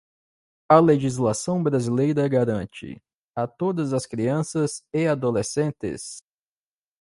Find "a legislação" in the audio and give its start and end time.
0.67-1.61